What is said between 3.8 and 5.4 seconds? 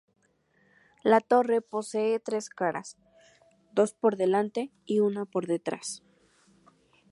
por delante y una